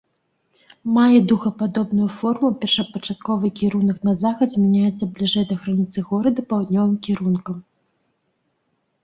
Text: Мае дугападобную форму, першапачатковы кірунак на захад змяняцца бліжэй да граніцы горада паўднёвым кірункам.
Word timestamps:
Мае 0.93 1.17
дугападобную 1.31 2.07
форму, 2.21 2.47
першапачатковы 2.63 3.47
кірунак 3.59 3.99
на 4.09 4.13
захад 4.23 4.49
змяняцца 4.55 5.03
бліжэй 5.19 5.45
да 5.51 5.55
граніцы 5.67 5.99
горада 6.09 6.41
паўднёвым 6.57 6.97
кірункам. 7.11 7.57